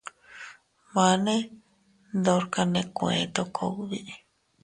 Mane 0.93 1.35
ndorka 2.17 2.61
nee 2.71 2.87
kueeto 2.95 3.41
kugbi. 3.55 3.99